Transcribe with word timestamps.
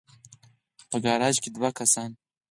په 0.89 0.97
ګراج 1.03 1.35
کې 1.43 1.49
دوه 1.55 1.69
کسان 1.77 2.11